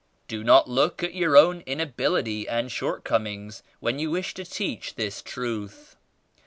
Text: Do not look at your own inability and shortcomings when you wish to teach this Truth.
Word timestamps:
Do 0.27 0.43
not 0.43 0.67
look 0.67 1.03
at 1.03 1.13
your 1.13 1.37
own 1.37 1.61
inability 1.67 2.47
and 2.47 2.71
shortcomings 2.71 3.61
when 3.79 3.99
you 3.99 4.09
wish 4.09 4.33
to 4.33 4.43
teach 4.43 4.95
this 4.95 5.21
Truth. 5.21 5.95